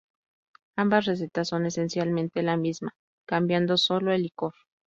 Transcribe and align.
Ambas 0.77 1.05
recetas 1.05 1.49
son 1.49 1.67
esencialmente 1.67 2.41
la 2.41 2.57
misma, 2.57 2.95
cambiando 3.27 3.77
solo 3.77 4.11
el 4.11 4.23
licor. 4.23 4.55